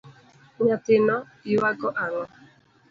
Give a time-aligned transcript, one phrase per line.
[0.63, 1.17] Nyathino
[1.51, 2.23] ywago ango.